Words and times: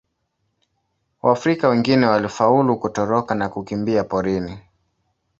Waafrika 1.23 1.67
wengine 1.69 2.05
walifaulu 2.05 2.77
kutoroka 2.79 3.35
na 3.35 3.49
kukimbia 3.49 4.03
porini. 4.03 4.59